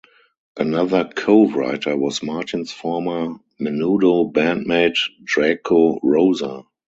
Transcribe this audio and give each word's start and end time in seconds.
Another 0.57 1.05
co-writer 1.15 1.95
was 1.95 2.23
Martin's 2.23 2.71
former 2.71 3.35
Menudo 3.59 4.33
bandmate 4.33 4.97
Draco 5.23 5.99
Rosa. 6.01 6.63